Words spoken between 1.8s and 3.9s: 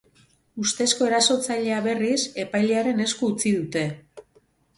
berriz, epailearen esku utzi dute.